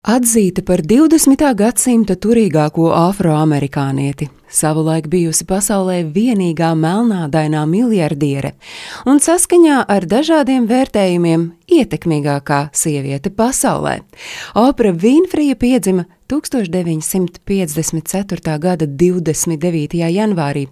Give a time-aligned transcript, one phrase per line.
[0.00, 1.42] Atzīta par 20.
[1.52, 8.54] gadsimta turīgāko afroamerikānieti, savulaik bijusi pasaulē vienīgā melnādainā miljardiere
[9.04, 13.98] un saskaņā ar dažādiem vērtējumiem ietekmīgākā sieviete pasaulē.
[14.56, 18.54] Opra Vinfrija piedzima 1954.
[18.62, 19.98] gada 29.
[20.14, 20.68] janvārī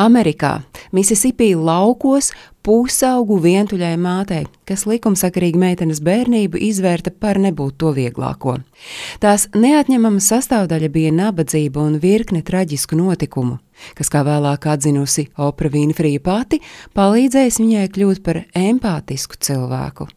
[0.00, 2.32] Amerikā, Misisipī laukos,
[2.62, 8.58] pusaugu vientuļai mātei, kas likumsakarīgi meitenes bērnību izvērta par nebūtu to vieglāko.
[9.20, 13.58] Tās neatņemama sastāvdaļa bija nabadzība un virkne traģisku notikumu,
[13.98, 16.62] kas, kā vēlāk atzinusi Opra Vinfrija pati,
[16.96, 20.08] palīdzējis viņai kļūt par empātisku cilvēku.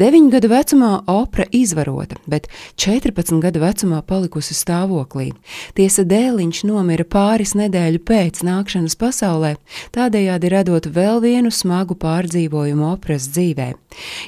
[0.00, 2.48] Deviņu gadu vecumā opera izvarota, bet
[2.80, 5.30] 14 gadu vecumā palikusi stāvoklī.
[5.74, 9.56] Tiesa dēļ viņš nomira pāris nedēļu pēc nākšanas pasaulē,
[9.94, 13.72] tādējādi radot vēl vienu smagu pārdzīvojumu operas dzīvē.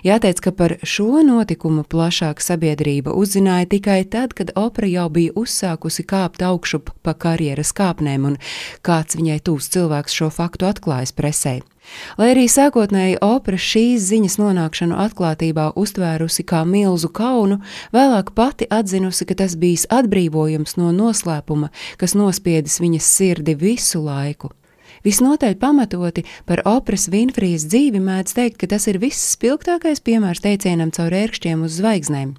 [0.06, 6.06] Jāteic, ka par šo notikumu plašāka sabiedrība uzzināja tikai tad, kad opera jau bija uzsākusi
[6.08, 8.40] kāpt augšup pa karjeras kāpnēm, un
[8.82, 11.60] kāds viņai tūs cilvēks šo faktu atklājis presē.
[12.20, 17.60] Lai arī sākotnēji opera šīs ziņas nonākšanu atklātībā uztvērusi kā milzu kaunu,
[17.94, 24.54] vēlāk pati atzinusi, ka tas bijis atbrīvojums no noslēpuma, kas nospiedis viņas sirdi visu laiku.
[25.02, 30.92] Visnotaļ pamatoti par operas Vinfrijas dzīvi mēdz teikt, ka tas ir viss spilgtākais piemērs teicienam
[30.94, 32.34] caur ērkšķiem uz zvaigznēm.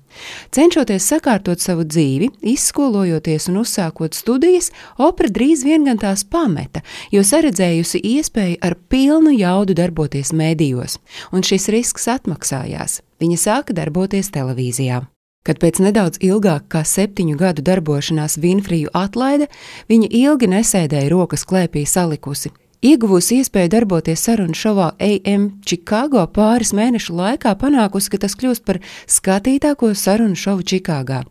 [0.53, 7.23] Cenšoties sakārtot savu dzīvi, izskolojoties un uzsākot studijas, opera drīz vien gan tās pameta, jo
[7.27, 10.99] saredzējusi iespēju ar pilnu jaudu darboties mēdījos,
[11.31, 13.01] un šis risks atmaksājās.
[13.23, 15.03] Viņa sāka darboties televīzijā.
[15.43, 19.49] Kad pēc nedaudz ilgāk kā septiņu gadu darbošanās Vinfriju atlaida,
[19.91, 22.53] viņa ilgi nesēdēja rokas klēpī salikusi.
[22.83, 28.79] Ieguvusi iespēju darboties sarunu šovā AM Chicago pāris mēnešu laikā, panākusi, ka tas kļūst par
[29.07, 31.21] skatītāko sarunu šovu Čikāgā.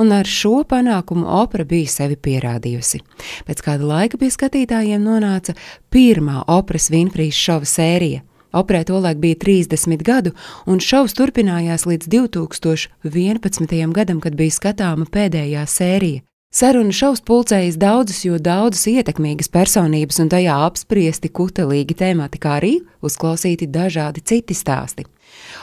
[0.00, 3.00] Un ar šo panākumu opera bija sevi pierādījusi.
[3.48, 5.56] Pēc kāda laika pie skatītājiem nonāca
[5.88, 10.32] pirmā operas Vinfrijas šova sērija Operē tolaik bija 30 gadu,
[10.66, 13.92] un šovs turpinājās līdz 2011.
[13.92, 16.24] gadam, kad bija skatāma pēdējā sērija.
[16.48, 22.78] Saruna šovs pulcējas daudzas, jo daudzas ietekmīgas personības, un tajā apspriesti kutelīgi temati, kā arī
[23.04, 25.04] uzklausīti dažādi citi stāsti.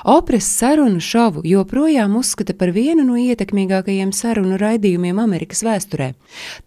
[0.05, 6.11] Operas sarunu šovu joprojām uzskata par vienu no ietekmīgākajiem sarunu raidījumiem Amerikas vēsturē.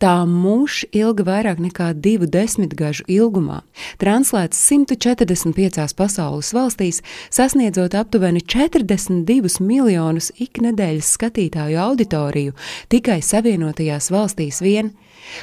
[0.02, 3.60] Tā mūžs ilga vairāk nekā divu desmitgažu ilgumā,
[4.02, 12.56] translēts 145 pasaules valstīs, sasniedzot aptuveni 42 miljonus iknedēļas skatītāju auditoriju
[12.90, 14.90] tikai Savienotajās valstīs vien.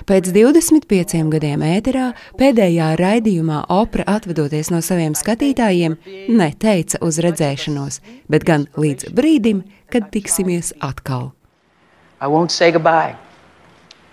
[0.10, 5.98] Pēc 25 gadiem ēterā pēdējā raidījumā opera atvadoties no saviem skatītājiem
[6.34, 11.34] neteica uz redzēšanos, bet gan līdz brīdim, kad tiksimies atkal.
[12.22, 13.16] I won't say goodbye.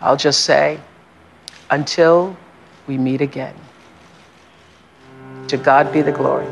[0.01, 0.79] I'll just say
[1.71, 2.37] until
[2.87, 3.55] we meet again.
[5.49, 6.47] To God be the glory.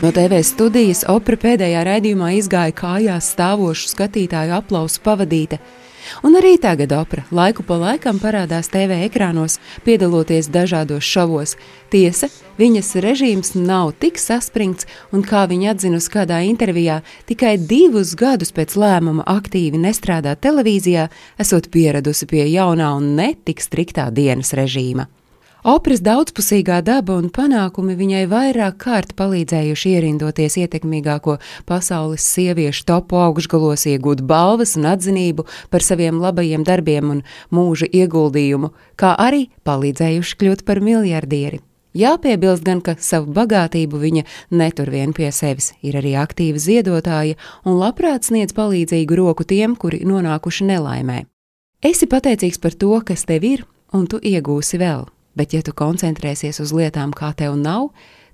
[0.00, 5.58] No TV studijas opera pēdējā raidījumā izgāja kājās stāvošu skatītāju aplausu pavadīta.
[6.22, 11.56] Un arī tagad opera laiku pa laikam parādās TV ekrānos, piedaloties dažādos šovos.
[11.90, 17.00] Tiesa, viņas režīms nav tik saspringts, un kā viņa atzinusi kādā intervijā,
[17.30, 24.10] tikai divus gadus pēc lēmuma aktīvi nestrādāt televīzijā, esot pieradusi pie jaunā un netik striktā
[24.14, 25.08] dienas režīma.
[25.60, 31.34] Operas daudzpusīgā daba un panākumi viņai vairāk kārt palīdzējuši ierindoties ietekmīgāko
[31.68, 37.20] pasaules sieviešu topu augšgalos, iegūt balvas un atzinību par saviem labajiem darbiem un
[37.52, 41.60] mūža ieguldījumu, kā arī palīdzējuši kļūt par miljardieri.
[41.92, 44.24] Jāpiebilst gan, ka savu bagātību viņa
[44.56, 50.06] netur vien pie sevis, ir arī aktīva ziedotāja un labprāt sniedz palīdzīgu roku tiem, kuri
[50.08, 51.26] nonākuši nelaimē.
[51.84, 56.60] Esi pateicīgs par to, kas tev ir, un tu iegūsi vēl bet ja tu koncentrēsies
[56.62, 57.90] uz lietām, kā tev nav,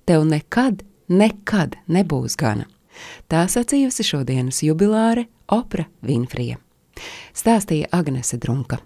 [0.08, 2.68] tev nekad, nekad nebūs gana.
[3.28, 6.56] Tā sacījusi šodienas jubilāre Opra Vinfrija.
[7.36, 8.80] Stāstīja Agnese Drunka.